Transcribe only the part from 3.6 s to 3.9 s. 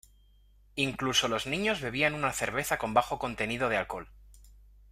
de